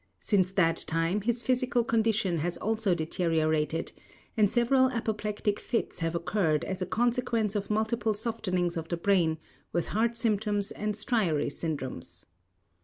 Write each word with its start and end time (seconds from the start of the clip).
Since 0.17 0.49
that 0.53 0.77
time, 0.87 1.21
his 1.21 1.43
physical 1.43 1.83
condition 1.83 2.39
has 2.39 2.57
also 2.57 2.95
deteriorated, 2.95 3.91
and 4.35 4.49
several 4.49 4.89
apoplectic 4.89 5.59
fits 5.59 5.99
have 5.99 6.15
occurred 6.15 6.63
as 6.65 6.81
a 6.81 6.87
consequence 6.87 7.53
of 7.55 7.69
multiple 7.69 8.15
softenings 8.15 8.77
of 8.77 8.87
the 8.87 8.97
brain 8.97 9.37
with 9.71 9.89
heart 9.89 10.17
symptoms 10.17 10.71
and 10.71 10.95
striary 10.95 11.51
syndroms. 11.51 12.25